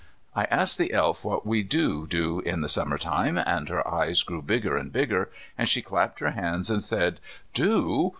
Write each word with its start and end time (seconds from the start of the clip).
I 0.35 0.45
asked 0.45 0.79
the 0.79 0.93
Elf 0.93 1.23
what 1.23 1.45
we 1.45 1.61
do 1.61 2.07
do 2.07 2.39
in 2.39 2.67
Summer 2.67 2.97
time, 2.97 3.37
and 3.37 3.69
her 3.69 3.87
eyes 3.87 4.23
grew 4.23 4.41
bigger 4.41 4.75
and 4.75 4.91
bigger, 4.91 5.29
and 5.55 5.69
she 5.69 5.83
clapped 5.83 6.21
her 6.21 6.31
hands 6.31 6.71
and 6.71 6.83
said, 6.83 7.19
"Do? 7.53 8.09